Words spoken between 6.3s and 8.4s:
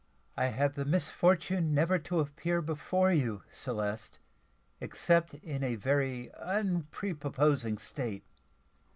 unprepossessing state.